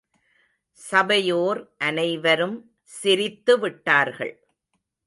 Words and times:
சபையோர் 0.79 1.61
அனைவரும் 1.77 2.57
சிரித்துவிட்டார்கள். 3.03 4.35